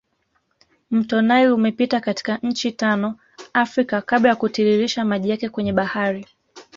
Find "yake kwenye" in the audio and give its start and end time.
5.29-5.73